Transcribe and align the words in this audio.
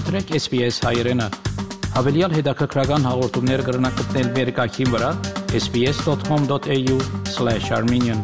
Մտրեք 0.00 0.30
SPS 0.32 0.80
հայերեն։ 0.80 1.20
Հավելյալ 1.92 2.32
հետաքրքրական 2.38 3.02
հաղորդումներ 3.04 3.60
կգրնակցնել 3.66 4.28
վերկայքին 4.36 4.88
վրա 4.94 5.10
sps.com.au/armenian 5.58 8.22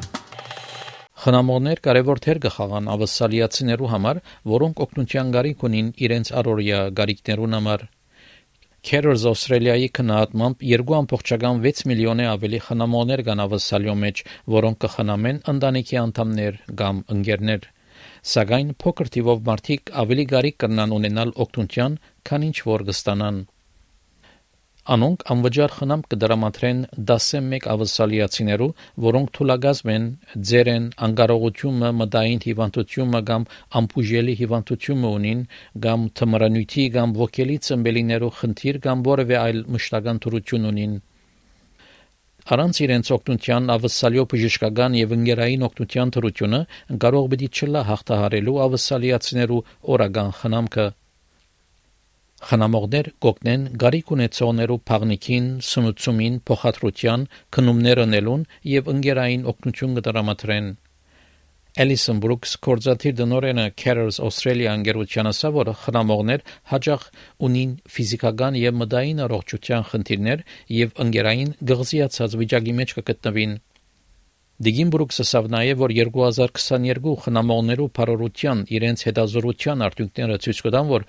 Խնամողներ 1.25 1.83
կարևոր 1.89 2.23
թեր 2.27 2.41
կխաղան 2.47 2.89
ավասալիացիներու 2.95 3.91
համար, 3.93 4.21
որոնք 4.55 4.81
օգնության 4.87 5.35
գարիք 5.37 5.67
ունին 5.69 5.93
իրենց 6.09 6.33
առօրյա 6.41 6.81
գարիքներուն 6.97 7.53
համար։ 7.59 7.81
Carers 8.87 9.23
Australia-ի 9.35 9.89
քննադատմամբ 10.01 10.57
2.6 10.73 11.87
միլիոնե 11.93 12.25
ավելի 12.33 12.65
խնամողներ 12.71 13.21
կան 13.29 13.45
ավասալյո 13.51 13.95
մեջ, 14.07 14.17
որոնք 14.57 14.77
կխնամեն 14.87 15.45
ընտանիքի 15.53 15.97
անդամներ 16.07 16.55
կամ 16.81 16.97
ընկերներ 17.17 17.63
սակայն 18.37 18.71
փոքր 18.83 19.11
թիվով 19.17 19.43
մարդիկ 19.51 19.93
ավելի 20.03 20.25
գարիք 20.33 20.57
կրնան 20.63 20.97
ունենալ 20.97 21.37
օգնության, 21.45 22.01
քան 22.31 22.49
ինչ 22.49 22.57
որ 22.71 22.85
կստանան։ 22.91 23.39
Անոնք 24.95 25.23
անվճար 25.35 25.73
խնամ 25.77 26.03
կդրամատրեն 26.13 26.83
11 27.11 27.65
ավասալիացիներու, 27.73 28.69
որոնք 29.07 29.33
թույլագազմ 29.39 29.91
են 29.95 30.05
ձերեն 30.51 30.87
անկարողությունը, 31.07 31.91
մտային 32.03 32.45
հիվանդությունը 32.47 33.23
կամ 33.33 33.49
ամբուժելի 33.81 34.37
հիվանդությունը 34.43 35.11
ունին, 35.17 35.43
կամ 35.89 36.07
թմրանյութի 36.21 36.87
կամ 36.99 37.19
ոգելի 37.25 37.59
ծնբելիներու 37.67 38.33
խնդիր 38.39 38.81
կամ 38.87 39.05
որևէ 39.11 39.39
այլ 39.43 39.61
մշտական 39.75 40.23
թրություն 40.27 40.71
ունին 40.71 40.97
Առանց 42.47 42.79
իրենց 42.85 43.09
օգնության 43.17 43.73
ավսալյո 43.75 44.25
բժշկական 44.33 44.97
եւ 45.01 45.15
ընկերային 45.17 45.67
օգնության 45.67 46.13
թրությունը 46.17 46.61
կարող 47.05 47.27
պիտի 47.33 47.49
չլա 47.57 47.83
հաղթահարելու 47.89 48.61
ավսալիացիներու 48.67 49.59
օրական 49.97 50.31
խնամքը 50.43 50.87
Խնամողներ 52.47 53.07
կոգնեն 53.25 53.63
գարիք 53.83 54.11
ունեցողներու 54.15 54.81
փաղնիկին, 54.91 55.47
սնուցումին, 55.67 56.35
փոխադրության, 56.51 57.23
քնումներ 57.57 58.03
անելուն 58.07 58.43
եւ 58.77 58.91
ընկերային 58.95 59.47
օգնություն 59.53 59.97
կդրամատրեն 59.99 60.69
Ellison 61.77 62.23
Brooks 62.25 62.55
կորզաթիր 62.65 63.17
դնորենը 63.19 63.65
Carers 63.77 64.17
Australia 64.25 64.71
անգերության 64.73 65.29
ասա, 65.29 65.51
որ 65.53 65.71
խնամողներ 65.83 66.45
հաջող 66.73 67.03
ունին 67.49 67.75
ֆիզիկական 67.93 68.57
եւ 68.57 68.79
մտային 68.81 69.21
առողջության 69.27 69.85
խնդիրներ 69.91 70.45
եւ 70.73 70.95
ընկերային 71.05 71.51
գղզիացած 71.71 72.37
վիճակի 72.41 72.75
մեջ 72.81 72.95
կգտնվին։ 72.97 73.53
Դիգին 74.57 74.91
Բրուքսը 74.95 75.25
ասավ 75.27 75.51
նաև, 75.53 75.81
որ 75.85 75.93
2022 76.01 77.17
խնամողներու 77.27 77.89
բարօրության 77.99 78.63
իրենց 78.73 79.03
հետազորության 79.11 79.85
արդյունքները 79.85 80.39
ցույց 80.47 80.63
կտան, 80.65 80.89
որ 80.97 81.05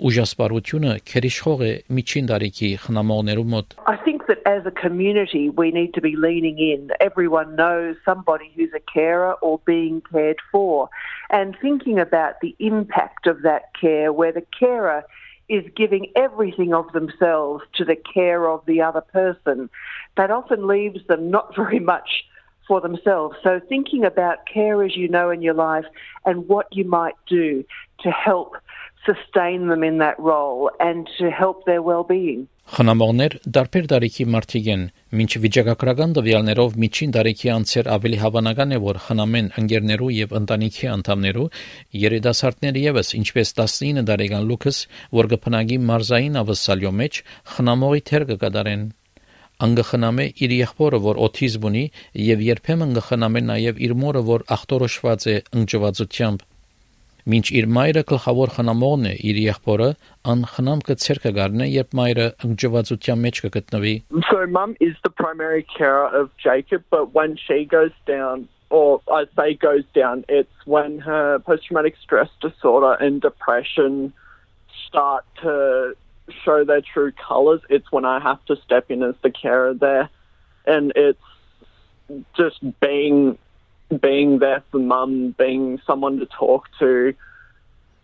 ուժասպառությունը 0.00 0.94
քերիշխող 1.08 1.62
է 1.66 1.70
միջին 1.96 2.26
տարիքի 2.30 2.68
խնամողներու 2.84 3.44
մոտ։ 3.52 3.76
I 3.92 3.96
think 4.04 4.26
that 4.28 4.42
as 4.44 4.66
a 4.66 4.70
community 4.70 5.48
we 5.48 5.70
need 5.70 5.94
to 5.94 6.02
be 6.04 6.14
leaning 6.16 6.58
in. 6.58 6.90
Everyone 7.00 7.56
knows 7.56 7.96
somebody 8.04 8.52
who's 8.54 8.74
a 8.76 8.84
carer 8.92 9.32
or 9.40 9.58
being 9.64 10.02
cared 10.12 10.42
for 10.52 10.90
and 11.30 11.56
thinking 11.62 11.98
about 11.98 12.40
the 12.42 12.54
impact 12.58 13.26
of 13.26 13.42
that 13.42 13.72
care 13.80 14.12
where 14.12 14.32
the 14.32 14.44
carer 14.58 15.04
is 15.48 15.64
giving 15.74 16.10
everything 16.16 16.74
of 16.74 16.92
themselves 16.92 17.64
to 17.74 17.84
the 17.84 17.96
care 17.96 18.48
of 18.48 18.66
the 18.66 18.82
other 18.82 19.00
person. 19.00 19.70
That 20.16 20.30
often 20.30 20.66
leaves 20.66 21.06
them 21.06 21.30
not 21.30 21.54
very 21.56 21.78
much 21.78 22.24
for 22.66 22.80
themselves. 22.80 23.36
So 23.42 23.60
thinking 23.60 24.04
about 24.04 24.46
care 24.52 24.82
as 24.82 24.96
you 24.96 25.08
know 25.08 25.30
in 25.30 25.40
your 25.40 25.54
life 25.54 25.84
and 26.24 26.48
what 26.48 26.66
you 26.72 26.84
might 26.84 27.14
do 27.28 27.64
to 28.00 28.10
help 28.10 28.56
sustain 29.05 29.67
them 29.67 29.83
in 29.83 29.97
that 29.97 30.17
role 30.19 30.71
and 30.79 31.09
to 31.17 31.31
help 31.31 31.65
their 31.65 31.81
well-being. 31.81 32.47
Խնամողներ 32.71 33.33
դարբեր 33.55 33.87
տարիքի 33.91 34.25
մարդիկ 34.31 34.67
են, 34.71 34.83
մինչ 35.19 35.31
վիճակագրական 35.43 36.13
տվյալներով 36.17 36.77
միջին 36.83 37.15
տարիքի 37.17 37.49
անձեր 37.55 37.89
ավելի 37.95 38.19
հավանական 38.21 38.71
է, 38.71 38.77
որ 38.85 38.99
խնամեն 39.07 39.49
ընկերներու 39.61 40.11
եւ 40.17 40.35
ընտանիքի 40.39 40.87
անդամներու, 40.93 41.47
երիտասարդները 42.05 42.85
եւս, 42.85 43.11
ինչպես 43.19 43.53
19 43.59 44.07
տարեկան 44.11 44.47
Լուկաս, 44.51 44.79
որ 45.19 45.29
կփնագի 45.33 45.81
մարզային 45.91 46.39
ավսալյո 46.45 46.93
մեջ, 47.01 47.21
խնամողի 47.57 48.05
թեր 48.11 48.27
կկատարեն 48.31 48.85
անգխնամե 49.61 50.23
իր 50.41 50.53
եղբորը, 50.57 50.99
որ 51.05 51.19
օթիզմ 51.27 51.67
ունի, 51.69 51.83
եւ 52.31 52.39
երբեմն 52.47 52.95
կխնամե 52.97 53.41
նաեւ 53.51 53.83
իր 53.87 53.93
մորը, 54.03 54.23
որ 54.31 54.45
ախտորոշված 54.55 55.27
է 55.27 55.35
ընկճվածությամբ 55.59 56.47
Մինչ 57.29 57.45
իր 57.59 57.67
մայրը 57.77 58.03
գլխավոր 58.11 58.53
խնամողն 58.55 59.09
է, 59.11 59.13
իր 59.29 59.41
եղբորը 59.41 59.89
անխնամքը 60.33 60.95
ցերկը 61.03 61.33
գարնե, 61.37 61.67
երբ 61.75 61.93
մայրը 61.99 62.27
ընկճվածության 62.47 63.21
մեջ 63.25 63.43
կգտնվի։ 63.45 63.93
So 64.29 64.47
mum 64.47 64.75
is 64.79 64.95
the 65.03 65.11
primary 65.11 65.65
carer 65.77 66.09
of 66.09 66.31
Jacob, 66.37 66.83
but 66.89 67.13
when 67.13 67.37
she 67.37 67.65
goes 67.65 67.93
down 68.07 68.47
or 68.71 69.01
I 69.11 69.25
say 69.35 69.53
goes 69.53 69.83
down, 69.93 70.23
it's 70.29 70.65
when 70.65 70.99
her 70.99 71.39
post 71.39 71.67
traumatic 71.67 71.95
stress 72.01 72.29
disorder 72.41 72.93
and 72.93 73.21
depression 73.21 74.13
start 74.87 75.25
to 75.41 75.95
show 76.43 76.63
their 76.63 76.81
true 76.81 77.11
colors. 77.11 77.61
It's 77.69 77.91
when 77.91 78.05
I 78.05 78.19
have 78.19 78.43
to 78.45 78.55
step 78.55 78.89
in 78.89 79.03
as 79.03 79.15
the 79.21 79.29
carer 79.29 79.73
there. 79.73 80.09
And 80.65 80.93
it's 80.95 81.19
just 82.35 82.59
being 82.79 83.37
being 83.99 84.39
there 84.39 84.63
for 84.71 84.79
mum, 84.79 85.35
being 85.37 85.79
someone 85.85 86.19
to 86.19 86.25
talk 86.25 86.69
to, 86.79 87.13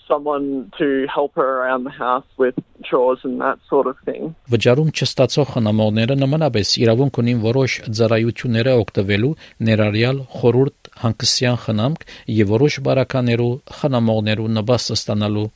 someone 0.08 0.72
to 0.78 1.06
help 1.14 1.36
her 1.36 1.48
around 1.59 1.84
the 1.84 1.92
house 1.92 2.25
with 2.38 2.56
chores 2.84 3.20
and 3.24 3.42
that 3.42 3.59
sort 3.70 3.88
of 3.92 3.97
thing. 4.08 4.34
Վճարում 4.50 4.92
չստացող 4.96 5.47
խնամողները 5.53 6.18
նմանապես 6.24 6.74
իրավունք 6.84 7.22
ունին 7.22 7.44
որոշ 7.44 7.78
ծառայությունները 8.00 8.76
օգտվելու 8.84 9.34
ներառյալ 9.68 10.20
խորուրդ 10.40 10.92
հանգստյան 11.03 11.62
խնամք 11.68 12.06
եւ 12.40 12.53
որոշ 12.56 12.81
բարականերու 12.88 13.53
խնամողներու 13.80 14.52
նպաստ 14.58 14.96
ստանալու 14.97 15.47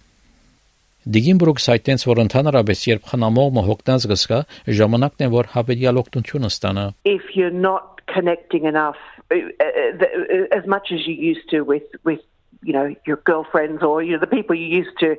Դիգին 1.02 1.38
բրուքս 1.42 1.64
հայտնեց, 1.72 2.04
որ 2.06 2.20
ընդհանրապես 2.22 2.82
երբ 2.86 3.08
խնամողը 3.10 3.62
հոգնած 3.66 4.04
գսկա, 4.12 4.38
ժամանակն 4.78 5.24
է 5.26 5.30
որ 5.34 5.48
հավելյալ 5.56 6.00
օգնություն 6.02 6.46
ստանա։ 6.52 6.84
If 7.10 7.32
you're 7.34 7.50
not 7.50 8.01
connecting 8.14 8.66
enough 8.66 8.98
uh, 9.32 9.36
uh, 9.36 10.48
as 10.52 10.66
much 10.68 10.92
as 10.92 11.08
you 11.08 11.14
used 11.14 11.50
to 11.50 11.62
with 11.62 11.84
with 12.04 12.20
you 12.64 12.74
know 12.74 12.96
your 13.06 13.18
girlfriends 13.18 13.82
or 13.84 14.04
you 14.04 14.14
know 14.14 14.20
the 14.20 14.28
people 14.28 14.56
you 14.56 14.68
used 14.68 14.98
to 15.00 15.16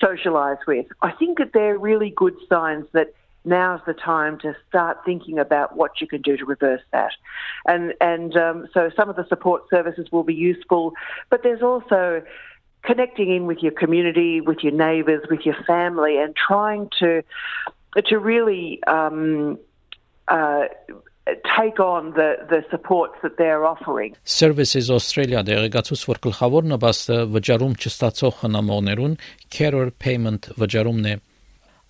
socialize 0.00 0.58
with. 0.66 0.86
I 1.02 1.12
think 1.12 1.38
that 1.38 1.52
they're 1.52 1.78
really 1.78 2.10
good 2.10 2.34
signs 2.48 2.86
that 2.92 3.14
now's 3.44 3.80
the 3.86 3.94
time 3.94 4.38
to 4.38 4.54
start 4.68 4.98
thinking 5.04 5.38
about 5.38 5.76
what 5.76 6.00
you 6.00 6.06
can 6.06 6.20
do 6.20 6.36
to 6.36 6.44
reverse 6.44 6.82
that. 6.92 7.12
And 7.66 7.94
and 8.00 8.36
um, 8.36 8.68
so 8.74 8.90
some 8.96 9.08
of 9.08 9.16
the 9.16 9.26
support 9.28 9.62
services 9.70 10.10
will 10.10 10.24
be 10.24 10.34
useful 10.34 10.92
but 11.30 11.42
there's 11.42 11.62
also 11.62 12.22
connecting 12.82 13.30
in 13.30 13.46
with 13.46 13.58
your 13.58 13.72
community 13.72 14.40
with 14.40 14.58
your 14.62 14.72
neighbors 14.72 15.22
with 15.30 15.44
your 15.44 15.56
family 15.66 16.18
and 16.18 16.34
trying 16.34 16.88
to 16.98 17.22
to 18.06 18.18
really 18.18 18.82
um, 18.84 19.58
uh, 20.28 20.66
take 21.56 21.80
on 21.80 22.12
the 22.18 22.28
the 22.52 22.60
supports 22.70 23.16
that 23.22 23.36
they're 23.36 23.64
offering. 23.66 24.14
Services 24.24 24.90
Australia 24.90 25.42
դեղեկացուց 25.46 26.04
որ 26.10 26.20
գլխավոր 26.26 26.68
նպաստը 26.74 27.18
վճարում 27.34 27.74
չստացող 27.80 28.36
խնամողներուն 28.42 29.18
carer 29.56 29.90
payment 30.04 30.50
վճարումն 30.60 31.10
է։ 31.12 31.14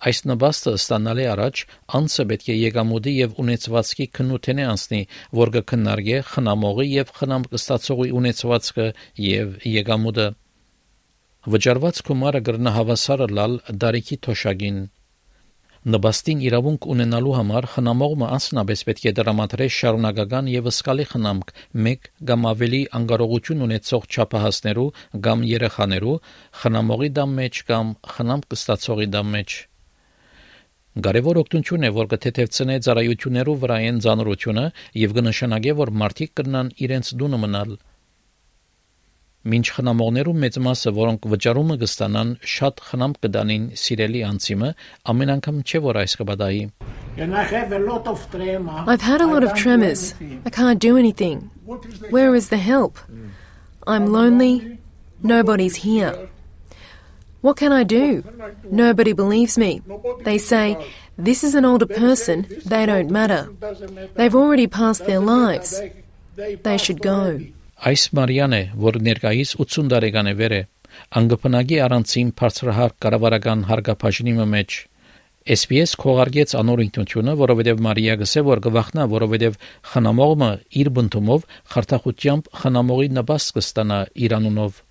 Այս 0.01 0.19
նպաստը 0.31 0.71
ստանալի 0.79 1.25
առաջ 1.31 1.59
անձը 1.97 2.23
պետք 2.31 2.47
է 2.49 2.55
եկամուտի 2.57 3.11
եւ 3.17 3.35
ունեցվածքի 3.43 4.07
քննութենե 4.17 4.63
անցնի, 4.71 5.01
որ 5.41 5.51
կքննարկի 5.57 6.15
խնամողի 6.31 6.87
եւ 6.91 7.11
խնամ 7.19 7.45
ստացողի 7.59 8.09
ունեցվածքը 8.21 8.87
եւ 9.25 9.51
եկամուտը։ 9.75 10.27
Վճարված 11.53 12.01
գումարը 12.09 12.41
գրնա 12.49 12.73
հավասարը 12.79 13.27
լալ 13.37 13.55
դարիքի 13.85 14.17
թոշակին 14.25 14.81
Նպաստին 15.81 16.41
իրավունք 16.45 16.85
ունենալու 16.93 17.31
համար 17.33 17.65
խնամողը 17.73 18.27
անձնապես 18.35 18.83
պետք 18.89 19.05
է 19.09 19.13
դրամատրե 19.19 19.65
շարունակական 19.77 20.51
եւ 20.53 20.69
սկալի 20.69 21.05
խնամք 21.13 21.53
մեկ 21.87 22.05
կամ 22.31 22.45
ավելի 22.51 22.81
անկարողություն 22.99 23.65
ունեցող 23.65 24.05
չափահասներու 24.13 24.85
կամ 25.25 25.47
երեխաներու 25.55 26.15
խնամողի 26.61 27.11
դամ 27.17 27.35
մեջ 27.41 27.63
կամ 27.73 27.93
խնամ 28.13 28.45
կստացողի 28.53 29.11
դամ 29.17 29.35
մեջ 29.41 29.59
Կարևոր 31.01 31.37
օգնություն 31.41 31.87
է, 31.87 31.89
որ 31.97 32.07
կթեթևցնե 32.13 32.73
ծառայություններով 32.85 33.61
վրայեն 33.61 34.01
ցանրությունը 34.05 34.65
եւ 35.01 35.13
կնշանակե, 35.17 35.75
որ 35.81 35.91
մարդիկ 36.01 36.33
կրնան 36.37 36.75
իրենց 36.85 37.15
դունը 37.21 37.39
մնալ 37.45 37.77
Մինչ 39.46 39.66
խնամողներու 39.76 40.32
մեծ 40.42 40.56
մասը, 40.66 40.90
որոնք 40.96 41.26
վճարումը 41.32 41.76
կստանան, 41.82 42.30
շատ 42.54 42.80
խնամ 42.88 43.12
կդանին 43.22 43.66
սիրելի 43.82 44.22
անցիմը, 44.26 44.70
ամեն 45.12 45.32
անգամ 45.36 45.60
չէ 45.62 45.80
որ 45.86 45.98
այս 46.02 46.16
կբադայի։ 46.20 46.62
I've 47.18 49.00
had 49.00 49.20
a 49.22 49.26
lot 49.26 49.42
of 49.44 49.54
tremors. 49.54 50.14
I 50.44 50.50
can't 50.50 50.78
do 50.78 50.96
anything. 50.98 51.50
Where 52.10 52.34
is 52.34 52.48
the 52.50 52.58
help? 52.58 52.98
I'm 53.86 54.06
lonely. 54.06 54.78
Nobody's 55.22 55.76
here. 55.76 56.28
What 57.40 57.56
can 57.56 57.72
I 57.72 57.84
do? 57.84 58.24
Nobody 58.70 59.12
believes 59.12 59.56
me. 59.56 59.80
They 60.24 60.38
say, 60.38 60.76
this 61.16 61.44
is 61.44 61.54
an 61.54 61.64
older 61.64 61.86
person, 61.86 62.46
they 62.66 62.84
don't 62.84 63.10
matter. 63.10 63.48
They've 64.16 64.34
already 64.34 64.66
passed 64.66 65.06
their 65.06 65.20
lives. 65.20 65.80
They 66.36 66.76
should 66.76 67.00
go. 67.00 67.40
Այս 67.81 68.01
Մարիան 68.13 68.53
է, 68.53 68.61
որ 68.77 68.97
ներկայիս 69.07 69.51
80 69.63 69.87
տարեկան 69.89 70.27
է 70.29 70.33
վեր 70.37 70.53
է, 70.53 70.61
անգպնագի 71.17 71.77
առանցին 71.81 72.27
բարձրահարկ 72.41 72.97
կառավարական 73.05 73.63
հարգապաշնի 73.71 74.33
մեջ 74.51 74.75
SPS 75.55 75.95
քողարկեց 76.03 76.53
անոր 76.59 76.83
ինքնությունը, 76.85 77.33
որովհետև 77.41 77.81
Մարիա 77.87 78.15
գսե 78.21 78.45
որ 78.51 78.61
գվախնա, 78.67 79.07
որովհետև 79.15 79.57
խնամողը 79.95 80.51
իր 80.81 80.91
բնթումով 81.01 81.49
խարտախությամբ 81.73 82.53
խնամողի 82.61 83.09
նպաստ 83.17 83.55
կստանա 83.57 83.99
Իրանունով 84.29 84.81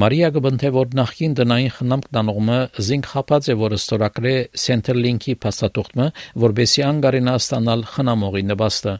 Մարիա 0.00 0.28
գբնթե 0.34 0.70
որ 0.74 0.94
նախքին 1.04 1.34
տնային 1.38 1.74
խնամք 1.76 2.06
դանողը 2.16 2.60
զինք 2.88 3.10
խապած 3.12 3.50
է 3.52 3.54
որ 3.60 3.76
ստորակրե 3.76 4.36
Centerlink-ի 4.64 5.36
փաստաթուղթը 5.44 6.08
որբեսի 6.48 6.86
անգարենա 6.88 7.34
ստանալ 7.44 7.84
խնամողի 7.92 8.48
նպաստը 8.54 8.94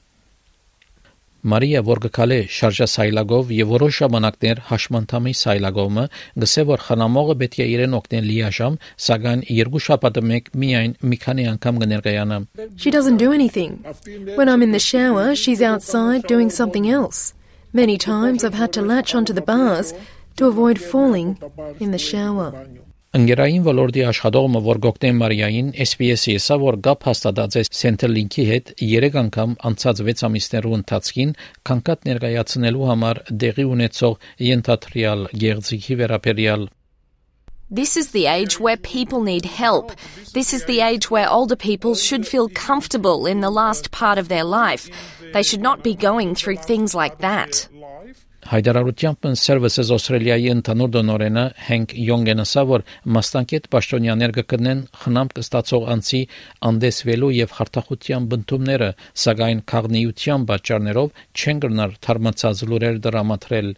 Մարիա 1.44 1.80
որ 1.84 1.98
գկալե 2.06 2.36
շարժասայլագով 2.56 3.50
եւ 3.52 3.72
որոշ 3.74 3.96
ժամանակներ 4.00 4.60
հաշմանդամի 4.68 5.32
սայլագովը 5.40 6.04
գսե 6.44 6.62
որ 6.70 6.84
խնամողը 6.86 7.34
պետք 7.42 7.58
է 7.60 7.66
իրեն 7.74 7.96
օգնեն 7.98 8.28
լիաժամ 8.30 8.78
սակայն 9.06 9.42
երկու 9.58 9.82
շաբաթը 9.86 10.22
մեկ 10.30 10.48
միայն 10.62 10.94
մի 11.10 11.18
քանի 11.24 11.46
անգամ 11.52 11.82
կներկայանա 11.84 12.38
She 12.84 12.90
doesn't 12.96 13.20
do 13.24 13.30
anything. 13.36 13.76
When 14.40 14.48
I'm 14.48 14.64
in 14.68 14.72
the 14.72 14.80
shower, 14.80 15.34
she's 15.34 15.60
outside 15.60 16.26
doing 16.32 16.48
something 16.48 16.88
else. 16.88 17.34
Many 17.74 17.98
times 17.98 18.42
I've 18.42 18.60
had 18.62 18.72
to 18.78 18.82
latch 18.82 19.14
onto 19.14 19.36
the 19.36 19.44
bars 19.52 19.92
to 20.36 20.46
avoid 20.46 20.80
falling 20.80 21.36
in 21.78 21.90
the 21.90 21.98
shower. 21.98 22.48
Ընկերային 23.14 23.62
ոլորտի 23.62 24.02
աշխատողը 24.08 24.60
որ 24.66 24.78
գոկտեն 24.82 25.18
Մարիային 25.20 25.66
SPS-ի 25.84 26.32
հեսա 26.34 26.56
որ 26.58 26.78
գապ 26.82 27.04
հաստատած 27.06 27.56
է 27.60 27.62
Centerlink-ի 27.80 28.46
հետ 28.48 28.72
3 28.80 29.18
անգամ 29.20 29.52
անցած 29.70 30.00
6 30.08 30.24
ամիսներու 30.28 30.72
ընթացքին 30.80 31.34
կանկատ 31.70 32.08
ներկայացնելու 32.08 32.88
համար 32.90 33.20
դեղի 33.44 33.66
ունեցող 33.74 34.16
ենթադրյալ 34.50 35.22
գեղձիկի 35.44 35.98
վերաբերյալ 36.02 36.66
This 37.70 37.96
is 37.96 38.10
the 38.10 38.26
age 38.26 38.58
where 38.58 38.76
people 38.76 39.22
need 39.22 39.46
help. 39.46 39.94
This 40.34 40.52
is 40.52 40.64
the 40.66 40.80
age 40.80 41.08
where 41.10 41.30
older 41.30 41.56
people 41.56 41.94
should 41.94 42.26
feel 42.26 42.48
comfortable 42.48 43.26
in 43.26 43.40
the 43.40 43.50
last 43.50 43.90
part 43.90 44.18
of 44.18 44.28
their 44.28 44.44
life. 44.44 44.90
They 45.32 45.42
should 45.42 45.62
not 45.62 45.82
be 45.82 45.94
going 45.94 46.34
through 46.34 46.56
things 46.56 46.94
like 46.94 47.18
that. 47.18 47.68
Հայդարարությամբ 48.44 49.26
Services 49.40 49.90
Australia-ի 49.94 50.50
ընդհանուր 50.52 50.90
դոնորենը 50.94 51.44
Հենք 51.68 51.94
Յոնգենը 52.08 52.44
ասա 52.44 52.64
որ 52.70 52.84
մասնակետ 53.16 53.68
պաշտոնյաներ 53.74 54.34
կգտնեն 54.38 54.82
խնամք 55.04 55.40
ստացող 55.44 55.86
անձի 55.94 56.20
անդեսվելու 56.70 57.32
եւ 57.38 57.54
խարտախության 57.58 58.28
բնդումները, 58.34 58.90
սակայն 59.24 59.64
քաղնիության 59.72 60.46
պատճառներով 60.52 61.24
չեն 61.40 61.64
գնար 61.64 61.98
թարմացած 62.04 62.64
լուրեր 62.68 63.02
դրամատրել 63.08 63.74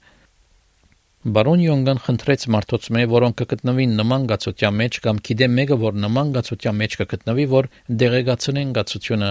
Բարոն 1.27 1.63
Յոնգան 1.67 2.01
խնդրեց 2.07 2.43
մարդոց 2.55 2.85
մե, 2.95 3.01
որոնք 3.11 3.41
կգտնվին 3.41 3.95
նման 3.99 4.27
գացության 4.31 4.77
մեջ 4.83 4.99
կամ 5.07 5.17
գիտե 5.27 5.49
մեկը 5.55 5.79
որ 5.83 5.97
նման 6.07 6.29
գացության 6.37 6.77
մեջ 6.83 6.93
կգտնվի, 7.01 7.47
որ 7.55 7.69
դեղեկացնեն 8.03 8.75
գացությունը 8.77 9.31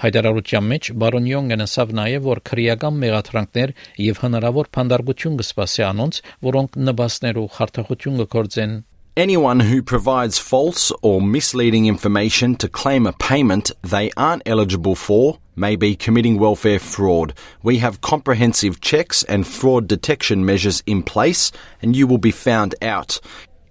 Հայտարարության 0.00 0.68
մեջ 0.72 0.90
բարոն 1.00 1.26
Յոնգն 1.28 1.64
ասավ 1.66 1.90
նաև, 1.98 2.22
որ 2.24 2.38
քրեական 2.50 3.00
մեղադրանքներ 3.02 3.72
եւ 4.00 4.20
հնարավոր 4.24 4.70
փանդարգություն 4.76 5.40
կսպասի 5.40 5.84
անոնց, 5.90 6.20
որոնք 6.46 6.78
նպաստներու 6.88 7.50
խարտախություն 7.56 8.22
կգործեն 8.22 8.78
Anyone 9.16 9.60
who 9.60 9.82
provides 9.82 10.38
false 10.38 10.92
or 11.02 11.20
misleading 11.20 11.86
information 11.86 12.54
to 12.56 12.68
claim 12.68 13.06
a 13.06 13.12
payment 13.12 13.72
they 13.82 14.10
aren't 14.16 14.44
eligible 14.46 14.94
for 14.94 15.38
may 15.56 15.76
be 15.76 15.94
committing 15.96 16.38
welfare 16.38 16.78
fraud. 16.78 17.34
We 17.62 17.78
have 17.78 18.00
comprehensive 18.00 18.80
checks 18.80 19.22
and 19.24 19.46
fraud 19.46 19.88
detection 19.88 20.46
measures 20.46 20.82
in 20.86 21.02
place, 21.02 21.52
and 21.82 21.94
you 21.94 22.06
will 22.06 22.18
be 22.18 22.30
found 22.30 22.74
out. 22.80 23.20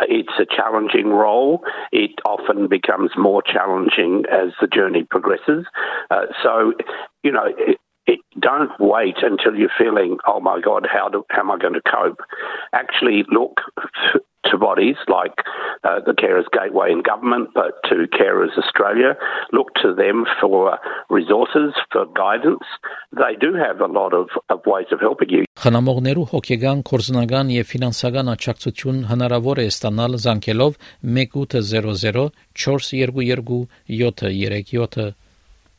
It's 0.00 0.32
a 0.38 0.46
challenging 0.46 1.08
role. 1.08 1.62
It 1.92 2.12
often 2.24 2.68
becomes 2.68 3.10
more 3.16 3.42
challenging 3.42 4.24
as 4.30 4.50
the 4.60 4.66
journey 4.66 5.04
progresses. 5.08 5.66
Uh, 6.10 6.26
so, 6.42 6.72
you 7.22 7.32
know, 7.32 7.46
it, 7.58 7.78
it, 8.06 8.20
don't 8.38 8.70
wait 8.78 9.16
until 9.22 9.54
you're 9.54 9.70
feeling, 9.76 10.18
oh 10.26 10.40
my 10.40 10.60
God, 10.60 10.86
how, 10.90 11.08
do, 11.08 11.24
how 11.30 11.40
am 11.40 11.50
I 11.50 11.58
going 11.58 11.74
to 11.74 11.82
cope? 11.82 12.20
Actually, 12.72 13.24
look 13.30 13.60
to 14.50 14.58
bodies 14.58 14.96
like 15.08 15.36
uh, 15.84 16.00
the 16.06 16.12
Carers 16.12 16.48
Gateway 16.52 16.90
in 16.92 17.02
government, 17.02 17.50
but 17.54 17.72
to 17.88 18.06
Carers 18.18 18.56
Australia. 18.56 19.16
Look 19.52 19.68
to 19.82 19.94
them 19.94 20.24
for 20.40 20.78
resources, 21.10 21.74
for 21.92 22.06
guidance. 22.14 22.66
They 23.12 23.34
do 23.40 23.54
have 23.54 23.80
a 23.80 23.86
lot 23.86 24.12
of, 24.12 24.28
of 24.48 24.60
ways 24.66 24.88
of 24.92 25.00
helping 25.00 25.30
you. 25.30 25.42
Խնամողներու 25.56 26.26
հոգեգան, 26.30 26.80
կորզնական 26.84 27.52
եւ 27.54 27.68
ֆինանսական 27.72 28.28
աջակցություն 28.34 28.98
հնարավոր 29.10 29.62
է 29.64 29.66
ստանալ 29.72 30.18
զանգելով 30.24 30.76
1800 31.00 32.26
422 32.52 33.66
737 33.88 35.25